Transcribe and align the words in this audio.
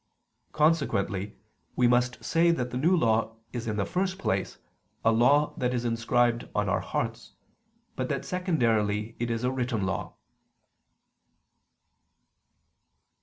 Consequently 0.51 1.37
we 1.75 1.85
must 1.87 2.23
say 2.25 2.49
that 2.49 2.71
the 2.71 2.77
New 2.77 2.97
Law 2.97 3.35
is 3.53 3.67
in 3.67 3.75
the 3.77 3.85
first 3.85 4.17
place 4.17 4.57
a 5.05 5.11
law 5.11 5.53
that 5.57 5.75
is 5.75 5.85
inscribed 5.85 6.49
on 6.55 6.67
our 6.67 6.79
hearts, 6.79 7.33
but 7.95 8.09
that 8.09 8.25
secondarily 8.25 9.15
it 9.19 9.29
is 9.29 9.43
a 9.43 9.51
written 9.51 9.85
law. 9.85 10.15